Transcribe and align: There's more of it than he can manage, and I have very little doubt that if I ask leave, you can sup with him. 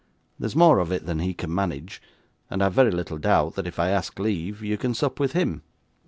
There's 0.39 0.55
more 0.55 0.79
of 0.79 0.91
it 0.91 1.05
than 1.05 1.19
he 1.19 1.35
can 1.35 1.53
manage, 1.53 2.01
and 2.49 2.63
I 2.63 2.65
have 2.65 2.73
very 2.73 2.89
little 2.89 3.19
doubt 3.19 3.53
that 3.53 3.67
if 3.67 3.77
I 3.77 3.89
ask 3.89 4.17
leave, 4.17 4.63
you 4.63 4.75
can 4.75 4.95
sup 4.95 5.19
with 5.19 5.33
him. 5.33 5.61